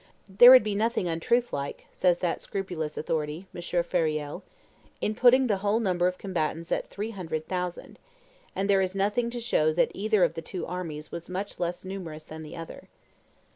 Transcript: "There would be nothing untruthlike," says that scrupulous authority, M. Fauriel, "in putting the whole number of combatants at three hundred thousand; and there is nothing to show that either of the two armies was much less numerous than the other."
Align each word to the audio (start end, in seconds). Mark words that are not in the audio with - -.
"There 0.27 0.49
would 0.49 0.63
be 0.63 0.73
nothing 0.73 1.05
untruthlike," 1.07 1.85
says 1.91 2.17
that 2.21 2.41
scrupulous 2.41 2.97
authority, 2.97 3.45
M. 3.53 3.61
Fauriel, 3.61 4.41
"in 4.99 5.13
putting 5.13 5.45
the 5.45 5.57
whole 5.57 5.79
number 5.79 6.07
of 6.07 6.17
combatants 6.17 6.71
at 6.71 6.89
three 6.89 7.11
hundred 7.11 7.47
thousand; 7.47 7.99
and 8.55 8.67
there 8.67 8.81
is 8.81 8.95
nothing 8.95 9.29
to 9.29 9.39
show 9.39 9.71
that 9.73 9.91
either 9.93 10.23
of 10.23 10.33
the 10.33 10.41
two 10.41 10.65
armies 10.65 11.11
was 11.11 11.29
much 11.29 11.59
less 11.59 11.85
numerous 11.85 12.23
than 12.23 12.41
the 12.41 12.55
other." 12.57 12.89